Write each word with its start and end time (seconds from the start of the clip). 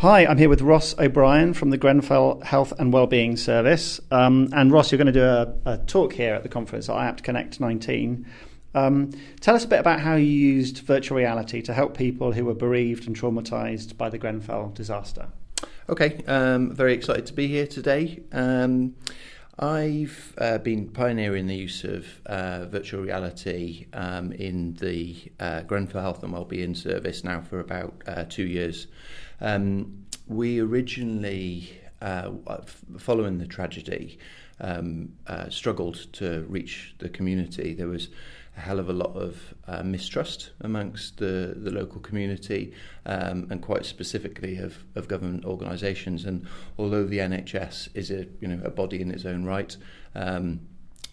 Hi, 0.00 0.26
I'm 0.26 0.36
here 0.36 0.50
with 0.50 0.60
Ross 0.60 0.94
O'Brien 0.98 1.54
from 1.54 1.70
the 1.70 1.78
Grenfell 1.78 2.42
Health 2.42 2.74
and 2.78 2.92
Wellbeing 2.92 3.38
Service. 3.38 3.98
Um, 4.10 4.50
and 4.52 4.70
Ross, 4.70 4.92
you're 4.92 4.98
going 4.98 5.06
to 5.06 5.12
do 5.12 5.24
a, 5.24 5.54
a, 5.64 5.78
talk 5.78 6.12
here 6.12 6.34
at 6.34 6.42
the 6.42 6.50
conference 6.50 6.90
at 6.90 6.96
IAPT 6.96 7.22
Connect 7.22 7.60
19. 7.60 8.26
Um, 8.74 9.12
tell 9.40 9.56
us 9.56 9.64
a 9.64 9.68
bit 9.68 9.80
about 9.80 10.00
how 10.00 10.16
you 10.16 10.26
used 10.26 10.80
virtual 10.80 11.16
reality 11.16 11.62
to 11.62 11.72
help 11.72 11.96
people 11.96 12.32
who 12.32 12.44
were 12.44 12.54
bereaved 12.54 13.06
and 13.06 13.18
traumatised 13.18 13.96
by 13.96 14.10
the 14.10 14.18
Grenfell 14.18 14.68
disaster. 14.74 15.28
Okay, 15.88 16.22
um, 16.26 16.74
very 16.74 16.92
excited 16.92 17.24
to 17.26 17.32
be 17.32 17.48
here 17.48 17.66
today. 17.66 18.22
Um, 18.32 18.96
I've 19.58 20.34
uh, 20.36 20.58
been 20.58 20.90
pioneering 20.90 21.46
the 21.46 21.56
use 21.56 21.84
of 21.84 22.06
uh, 22.26 22.66
virtual 22.66 23.00
reality 23.00 23.86
um, 23.94 24.32
in 24.32 24.74
the 24.74 25.16
uh, 25.40 25.62
Grenfell 25.62 26.02
Health 26.02 26.22
and 26.22 26.34
Wellbeing 26.34 26.74
Service 26.74 27.24
now 27.24 27.40
for 27.40 27.60
about 27.60 27.94
uh, 28.06 28.24
two 28.28 28.46
years. 28.46 28.88
Um, 29.40 30.06
we 30.26 30.60
originally, 30.60 31.70
uh, 32.00 32.30
following 32.98 33.38
the 33.38 33.46
tragedy, 33.46 34.18
um, 34.60 35.12
uh, 35.26 35.48
struggled 35.48 36.12
to 36.14 36.44
reach 36.48 36.94
the 36.98 37.08
community. 37.08 37.74
There 37.74 37.88
was 37.88 38.08
a 38.56 38.60
hell 38.60 38.78
of 38.78 38.88
a 38.88 38.92
lot 38.92 39.14
of 39.14 39.54
uh, 39.68 39.82
mistrust 39.82 40.50
amongst 40.60 41.18
the, 41.18 41.54
the 41.56 41.70
local 41.70 42.00
community 42.00 42.72
um, 43.04 43.46
and 43.50 43.60
quite 43.60 43.84
specifically 43.84 44.56
of, 44.56 44.78
of 44.94 45.08
government 45.08 45.44
organisations. 45.44 46.24
And 46.24 46.46
although 46.78 47.04
the 47.04 47.18
NHS 47.18 47.90
is 47.94 48.10
a 48.10 48.26
you 48.40 48.48
know 48.48 48.60
a 48.64 48.70
body 48.70 49.00
in 49.00 49.10
its 49.10 49.26
own 49.26 49.44
right. 49.44 49.76
Um, 50.14 50.60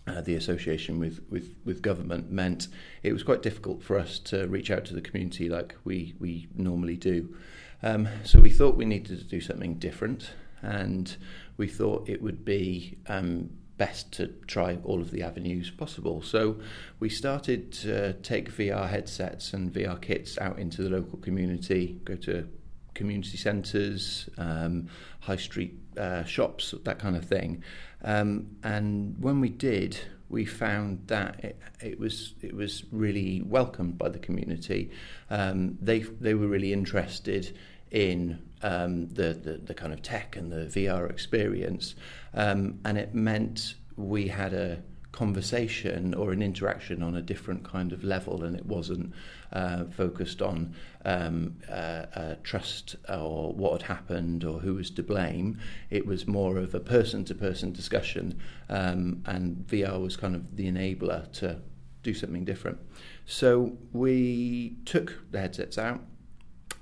uh, 0.06 0.22
the 0.22 0.36
association 0.36 1.00
with, 1.00 1.22
with, 1.30 1.56
with 1.64 1.82
government 1.82 2.32
meant 2.32 2.68
it 3.04 3.14
was 3.14 3.24
quite 3.24 3.42
difficult 3.42 3.82
for 3.82 3.98
us 3.98 4.20
to 4.20 4.48
reach 4.48 4.70
out 4.70 4.86
to 4.86 4.94
the 4.94 5.02
community 5.02 5.50
like 5.50 5.76
we, 5.84 6.14
we 6.20 6.48
normally 6.56 6.98
do. 6.98 7.36
Um, 7.82 8.08
so 8.24 8.40
we 8.40 8.50
thought 8.50 8.76
we 8.76 8.86
needed 8.86 9.20
to 9.20 9.26
do 9.26 9.42
something 9.42 9.76
different, 9.76 10.32
and 10.62 11.16
we 11.58 11.68
thought 11.68 12.08
it 12.08 12.22
would 12.22 12.46
be 12.46 12.98
um, 13.08 13.50
best 13.78 14.12
to 14.14 14.28
try 14.48 14.78
all 14.84 15.02
of 15.02 15.12
the 15.12 15.24
avenues 15.24 15.70
possible. 15.70 16.22
So 16.22 16.60
we 17.00 17.10
started 17.10 17.72
to 17.74 18.14
take 18.14 18.52
VR 18.56 18.90
headsets 18.90 19.54
and 19.54 19.74
VR 19.74 20.02
kits 20.02 20.38
out 20.38 20.60
into 20.60 20.84
the 20.84 20.90
local 20.90 21.18
community, 21.20 22.00
go 22.06 22.16
to 22.18 22.48
community 22.94 23.38
centres, 23.38 24.30
um, 24.38 24.88
high 25.20 25.36
street 25.36 25.78
uh, 25.98 26.24
shops, 26.24 26.74
that 26.84 27.00
kind 27.00 27.16
of 27.16 27.26
thing. 27.26 27.64
Um, 28.04 28.58
and 28.64 29.16
when 29.20 29.40
we 29.40 29.50
did, 29.50 30.00
we 30.30 30.46
found 30.46 31.04
that 31.08 31.44
it, 31.44 31.62
it, 31.82 32.00
was 32.00 32.34
it 32.42 32.56
was 32.56 32.84
really 32.92 33.42
welcomed 33.42 33.98
by 33.98 34.10
the 34.10 34.20
community. 34.20 34.92
Um, 35.30 35.78
they 35.82 36.00
they 36.00 36.34
were 36.34 36.48
really 36.48 36.74
interested 36.74 37.56
in 37.92 38.42
um, 38.64 39.08
the, 39.10 39.34
the, 39.34 39.62
the 39.64 39.74
kind 39.76 39.94
of 39.94 40.02
tech 40.02 40.36
and 40.36 40.52
the 40.52 40.66
VR 40.66 41.10
experience, 41.10 41.96
um, 42.34 42.80
and 42.84 42.98
it 42.98 43.14
meant 43.14 43.76
we 43.96 44.28
had 44.28 44.54
a 44.54 44.82
conversation 45.14 46.14
or 46.14 46.34
an 46.34 46.42
interaction 46.42 47.02
on 47.02 47.16
a 47.16 47.22
different 47.22 47.64
kind 47.64 47.94
of 47.94 48.04
level, 48.04 48.44
and 48.44 48.56
it 48.56 48.66
wasn't 48.66 49.14
uh, 49.54 49.86
focused 49.86 50.42
on 50.42 50.76
um, 51.06 51.56
uh, 51.70 52.06
uh, 52.16 52.36
trust 52.44 52.98
or 53.08 53.54
what 53.54 53.82
had 53.82 53.84
happened 53.84 54.44
or 54.44 54.60
who 54.60 54.74
was 54.76 54.90
to 54.92 55.04
blame. 55.04 55.58
It 55.90 56.06
was 56.06 56.28
more 56.28 56.58
of 56.58 56.76
a 56.76 56.82
person-to-person 56.82 57.72
discussion, 57.72 58.42
um, 58.68 59.24
and 59.26 59.66
VR 59.68 60.02
was 60.02 60.18
kind 60.18 60.36
of 60.36 60.58
the 60.58 60.70
enabler 60.70 61.32
to 61.40 61.62
do 62.02 62.14
something 62.14 62.44
different. 62.44 62.80
So 63.26 63.78
we 63.94 64.76
took 64.84 65.32
the 65.32 65.40
headsets 65.40 65.78
out 65.78 66.02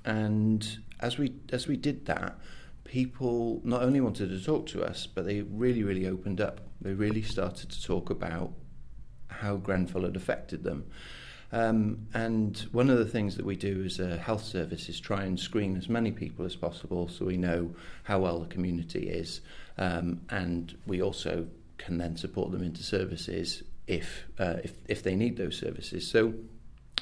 and 0.04 0.78
as 1.00 1.18
we 1.18 1.34
as 1.52 1.66
we 1.66 1.76
did 1.76 2.06
that, 2.06 2.38
people 2.84 3.60
not 3.64 3.82
only 3.82 4.00
wanted 4.00 4.28
to 4.28 4.42
talk 4.42 4.66
to 4.66 4.82
us, 4.84 5.06
but 5.06 5.24
they 5.24 5.42
really 5.42 5.82
really 5.82 6.06
opened 6.06 6.40
up. 6.40 6.60
They 6.80 6.92
really 6.92 7.22
started 7.22 7.70
to 7.70 7.82
talk 7.82 8.10
about 8.10 8.52
how 9.28 9.56
Grenfell 9.56 10.02
had 10.04 10.16
affected 10.16 10.64
them. 10.64 10.84
Um, 11.52 12.08
and 12.14 12.58
one 12.72 12.88
of 12.88 12.98
the 12.98 13.04
things 13.04 13.36
that 13.36 13.44
we 13.44 13.56
do 13.56 13.84
as 13.84 14.00
a 14.00 14.16
health 14.16 14.42
service 14.42 14.88
is 14.88 14.98
try 14.98 15.24
and 15.24 15.38
screen 15.38 15.76
as 15.76 15.88
many 15.88 16.10
people 16.10 16.46
as 16.46 16.56
possible 16.56 17.08
so 17.08 17.26
we 17.26 17.36
know 17.36 17.74
how 18.04 18.20
well 18.20 18.40
the 18.40 18.46
community 18.46 19.10
is. 19.10 19.42
Um, 19.76 20.22
and 20.30 20.76
we 20.86 21.02
also 21.02 21.46
can 21.76 21.98
then 21.98 22.16
support 22.16 22.52
them 22.52 22.62
into 22.62 22.82
services 22.82 23.62
if, 23.86 24.24
uh, 24.38 24.56
if, 24.64 24.72
if 24.88 25.02
they 25.02 25.14
need 25.14 25.36
those 25.36 25.58
services. 25.58 26.10
So 26.10 26.32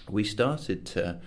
we 0.08 0.24
started 0.24 0.84
to 0.86 1.20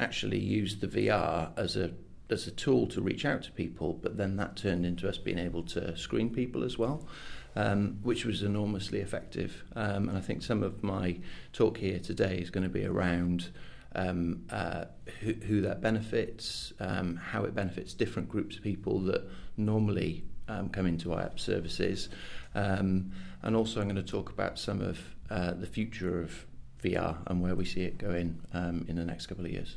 actually 0.00 0.40
use 0.40 0.76
the 0.76 0.88
VR 0.88 1.50
as 1.56 1.76
a 1.76 1.92
as 2.30 2.46
a 2.46 2.50
tool 2.50 2.86
to 2.86 3.00
reach 3.00 3.24
out 3.24 3.42
to 3.42 3.52
people, 3.52 3.94
but 4.02 4.16
then 4.16 4.36
that 4.36 4.56
turned 4.56 4.86
into 4.86 5.08
us 5.08 5.18
being 5.18 5.38
able 5.38 5.62
to 5.62 5.96
screen 5.96 6.30
people 6.30 6.64
as 6.64 6.78
well, 6.78 7.06
um, 7.54 7.98
which 8.02 8.24
was 8.24 8.42
enormously 8.42 9.00
effective. 9.00 9.62
Um, 9.76 10.08
and 10.08 10.16
I 10.16 10.20
think 10.20 10.42
some 10.42 10.62
of 10.62 10.82
my 10.82 11.18
talk 11.52 11.78
here 11.78 11.98
today 11.98 12.38
is 12.38 12.50
going 12.50 12.64
to 12.64 12.70
be 12.70 12.86
around 12.86 13.50
um, 13.94 14.42
uh, 14.50 14.86
who, 15.20 15.34
who, 15.34 15.60
that 15.60 15.80
benefits, 15.80 16.72
um, 16.80 17.16
how 17.16 17.44
it 17.44 17.54
benefits 17.54 17.94
different 17.94 18.28
groups 18.28 18.56
of 18.56 18.62
people 18.62 19.00
that 19.00 19.22
normally 19.56 20.24
um, 20.48 20.68
come 20.70 20.86
into 20.86 21.10
IAPT 21.10 21.38
services. 21.38 22.08
Um, 22.54 23.12
and 23.42 23.54
also, 23.54 23.80
I'm 23.80 23.88
going 23.88 23.96
to 23.96 24.02
talk 24.02 24.30
about 24.30 24.58
some 24.58 24.80
of 24.80 24.98
uh, 25.30 25.52
the 25.52 25.66
future 25.66 26.20
of 26.20 26.46
VR 26.82 27.18
and 27.26 27.40
where 27.40 27.54
we 27.54 27.64
see 27.64 27.82
it 27.82 27.98
going 27.98 28.40
in 28.52 28.96
the 28.96 29.04
next 29.04 29.26
couple 29.26 29.44
of 29.44 29.52
years. 29.52 29.76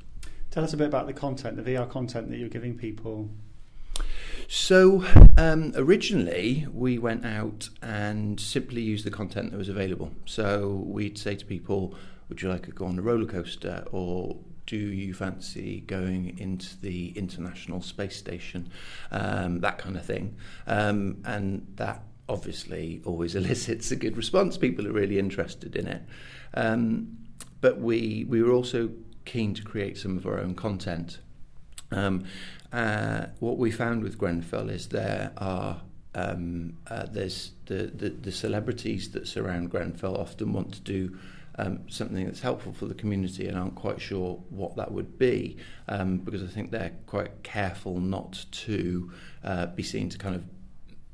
Tell 0.52 0.64
us 0.64 0.74
a 0.74 0.78
bit 0.78 0.88
about 0.88 1.08
the 1.08 1.14
content, 1.14 1.64
the 1.64 1.72
VR 1.72 1.90
content 1.90 2.30
that 2.30 2.38
you're 2.38 2.50
giving 2.50 2.78
people. 2.78 3.30
So, 4.48 5.04
um, 5.38 5.74
originally, 5.76 6.66
we 6.72 6.98
went 6.98 7.26
out 7.26 7.70
and 7.82 8.40
simply 8.40 8.82
used 8.82 9.06
the 9.06 9.12
content 9.12 9.52
that 9.52 9.58
was 9.58 9.68
available. 9.68 10.12
So, 10.26 10.84
we'd 10.86 11.18
say 11.18 11.36
to 11.36 11.46
people, 11.46 11.96
Would 12.30 12.42
you 12.42 12.50
like 12.50 12.64
to 12.64 12.72
go 12.72 12.86
on 12.86 12.98
a 12.98 13.02
roller 13.02 13.26
coaster? 13.26 13.84
Or 13.92 14.38
do 14.66 14.78
you 14.78 15.14
fancy 15.14 15.82
going 15.82 16.38
into 16.38 16.80
the 16.80 17.10
International 17.18 17.82
Space 17.82 18.16
Station? 18.16 18.70
Um, 19.12 19.62
that 19.62 19.80
kind 19.80 19.98
of 19.98 20.06
thing. 20.06 20.36
Um, 20.68 21.22
and 21.26 21.68
that 21.76 22.04
obviously 22.30 23.02
always 23.06 23.36
elicits 23.42 23.92
a 23.92 23.96
good 23.96 24.16
response. 24.16 24.58
People 24.58 24.88
are 24.88 24.92
really 24.92 25.20
interested 25.20 25.76
in 25.76 25.88
it. 25.88 26.02
Um, 26.54 27.18
but 27.60 27.80
we, 27.80 28.26
we 28.30 28.42
were 28.44 28.52
also 28.52 28.92
keen 29.28 29.54
to 29.54 29.62
create 29.62 29.98
some 29.98 30.18
of 30.18 30.26
our 30.26 30.40
own 30.40 30.56
content. 30.56 31.20
Um, 31.92 32.26
uh, 32.74 33.28
what 33.40 33.58
we 33.58 33.70
found 33.70 34.04
with 34.04 34.18
Grenfell 34.18 34.70
is 34.70 34.88
there 34.88 35.32
are 35.38 35.82
um, 36.16 36.78
uh, 36.90 37.06
there's 37.12 37.52
the, 37.68 37.92
the, 37.94 38.10
the 38.10 38.32
celebrities 38.32 39.12
that 39.12 39.28
surround 39.28 39.70
Grenfell 39.70 40.18
often 40.18 40.52
want 40.52 40.74
to 40.74 40.82
do 40.82 41.18
um, 41.60 41.82
something 41.88 42.26
that's 42.26 42.42
helpful 42.42 42.74
for 42.74 42.86
the 42.86 42.96
community 42.96 43.48
and 43.48 43.58
aren't 43.58 43.76
quite 43.76 44.02
sure 44.02 44.42
what 44.50 44.76
that 44.78 44.92
would 44.92 45.20
be 45.20 45.58
um, 45.88 46.18
because 46.18 46.44
I 46.44 46.48
think 46.48 46.72
they're 46.72 46.94
quite 47.06 47.44
careful 47.44 48.00
not 48.00 48.46
to 48.52 49.12
uh, 49.44 49.68
be 49.68 49.84
seen 49.84 50.10
to 50.10 50.18
kind 50.18 50.36
of 50.36 50.44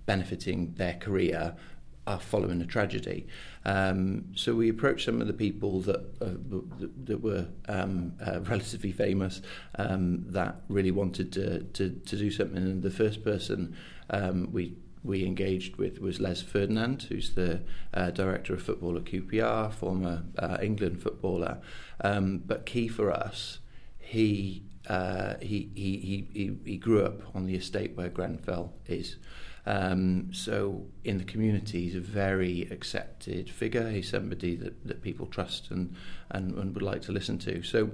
benefiting 0.06 0.74
their 0.78 0.94
career 0.94 1.56
are 2.06 2.20
following 2.20 2.62
a 2.62 2.66
tragedy. 2.66 3.28
Um, 3.66 4.26
so 4.36 4.54
we 4.54 4.70
approached 4.70 5.06
some 5.06 5.22
of 5.22 5.28
the 5.28 5.34
people 5.34 5.82
that 5.82 6.02
uh, 6.22 6.90
that, 7.06 7.22
were 7.22 7.48
um, 7.68 8.14
uh, 8.26 8.42
relatively 8.42 8.92
famous 8.92 9.42
um, 9.76 10.26
that 10.30 10.62
really 10.68 10.92
wanted 10.92 11.32
to, 11.34 11.64
to, 11.64 11.90
to 11.90 12.18
do 12.18 12.30
something. 12.30 12.58
And 12.58 12.84
the 12.84 12.92
first 12.92 13.24
person 13.24 13.76
um, 14.10 14.50
we 14.52 14.76
we 15.04 15.26
engaged 15.26 15.76
with 15.76 16.00
was 16.00 16.22
Les 16.22 16.42
Ferdinand, 16.42 17.04
who's 17.04 17.36
the 17.36 17.62
uh, 17.94 18.10
director 18.12 18.54
of 18.54 18.64
football 18.64 18.96
at 18.96 19.04
QPR, 19.04 19.74
former 19.74 20.24
uh, 20.40 20.58
England 20.62 21.02
footballer. 21.02 21.58
Um, 22.02 22.38
but 22.46 22.66
key 22.66 22.88
for 22.88 23.12
us, 23.12 23.60
he, 24.14 24.64
uh, 24.88 25.34
he, 25.42 25.72
he, 25.74 26.28
he, 26.34 26.58
he 26.64 26.78
grew 26.78 27.04
up 27.04 27.36
on 27.36 27.48
the 27.48 27.56
estate 27.56 27.98
where 27.98 28.10
Grenfell 28.10 28.72
is. 28.86 29.18
Um, 29.66 30.32
so 30.32 30.86
in 31.04 31.18
the 31.18 31.24
community, 31.24 31.86
he's 31.86 31.96
a 31.96 32.00
very 32.00 32.68
accepted 32.70 33.50
figure. 33.50 33.90
He's 33.90 34.10
somebody 34.10 34.56
that, 34.58 34.86
that 34.86 35.02
people 35.02 35.26
trust 35.26 35.72
and, 35.72 35.96
and, 36.30 36.54
and 36.54 36.76
would 36.76 36.84
like 36.84 37.02
to 37.04 37.12
listen 37.12 37.40
to. 37.40 37.64
So 37.64 37.90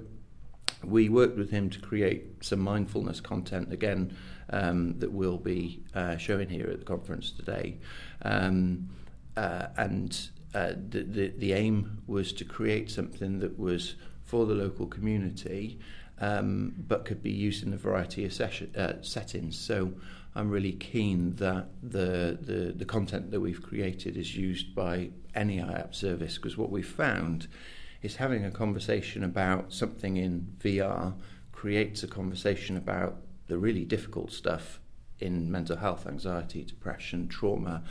we 0.84 1.08
worked 1.08 1.38
with 1.38 1.50
him 1.50 1.70
to 1.70 1.80
create 1.80 2.44
some 2.44 2.60
mindfulness 2.60 3.20
content 3.20 3.72
again 3.72 4.14
um, 4.50 4.98
that 4.98 5.12
we'll 5.12 5.38
be 5.38 5.82
uh, 5.94 6.18
showing 6.18 6.50
here 6.50 6.68
at 6.68 6.80
the 6.80 6.84
conference 6.84 7.30
today. 7.30 7.78
Um, 8.22 8.90
uh, 9.38 9.68
and 9.78 10.28
uh, 10.54 10.72
the, 10.90 11.02
the, 11.02 11.28
the 11.38 11.52
aim 11.54 12.02
was 12.06 12.32
to 12.34 12.44
create 12.44 12.90
something 12.90 13.38
that 13.38 13.58
was 13.58 13.94
for 14.30 14.44
the 14.46 14.54
local 14.54 14.86
community 14.86 15.80
um, 16.20 16.74
but 16.76 17.04
could 17.04 17.22
be 17.22 17.30
used 17.30 17.66
in 17.66 17.72
a 17.72 17.76
variety 17.76 18.24
of 18.24 18.32
session, 18.32 18.74
uh, 18.76 19.02
settings. 19.02 19.58
So 19.58 19.92
I'm 20.34 20.50
really 20.50 20.72
keen 20.72 21.34
that 21.36 21.68
the, 21.82 22.38
the, 22.40 22.72
the 22.76 22.84
content 22.84 23.30
that 23.30 23.40
we've 23.40 23.62
created 23.62 24.16
is 24.16 24.36
used 24.36 24.74
by 24.74 25.10
any 25.34 25.58
IAPT 25.58 25.94
service 25.94 26.36
because 26.36 26.56
what 26.56 26.70
we've 26.70 26.86
found 26.86 27.48
is 28.02 28.16
having 28.16 28.44
a 28.44 28.50
conversation 28.50 29.24
about 29.24 29.72
something 29.72 30.16
in 30.16 30.54
VR 30.62 31.14
creates 31.52 32.02
a 32.02 32.06
conversation 32.06 32.76
about 32.76 33.16
the 33.48 33.58
really 33.58 33.84
difficult 33.84 34.32
stuff 34.32 34.80
in 35.20 35.50
mental 35.50 35.76
health, 35.76 36.06
anxiety, 36.06 36.64
depression, 36.64 37.28
trauma, 37.28 37.82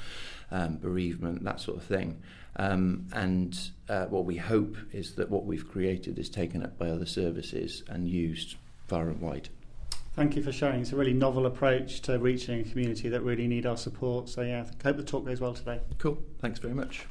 um, 0.51 0.77
bereavement, 0.77 1.43
that 1.43 1.59
sort 1.59 1.77
of 1.77 1.83
thing. 1.83 2.21
Um, 2.55 3.07
and 3.13 3.57
uh, 3.87 4.05
what 4.05 4.25
we 4.25 4.37
hope 4.37 4.75
is 4.91 5.15
that 5.15 5.29
what 5.29 5.45
we've 5.45 5.67
created 5.69 6.19
is 6.19 6.29
taken 6.29 6.63
up 6.63 6.77
by 6.77 6.89
other 6.89 7.05
services 7.05 7.83
and 7.87 8.09
used 8.09 8.55
far 8.87 9.07
and 9.07 9.21
wide. 9.21 9.49
Thank 10.15 10.35
you 10.35 10.43
for 10.43 10.51
sharing. 10.51 10.81
It's 10.81 10.91
a 10.91 10.97
really 10.97 11.13
novel 11.13 11.45
approach 11.45 12.01
to 12.01 12.19
reaching 12.19 12.59
a 12.59 12.63
community 12.63 13.07
that 13.09 13.21
really 13.21 13.47
need 13.47 13.65
our 13.65 13.77
support. 13.77 14.27
So, 14.27 14.41
yeah, 14.41 14.65
I 14.83 14.87
hope 14.87 14.97
the 14.97 15.03
talk 15.03 15.25
goes 15.25 15.39
well 15.39 15.53
today. 15.53 15.79
Cool. 15.97 16.21
Thanks 16.41 16.59
very 16.59 16.73
much. 16.73 17.05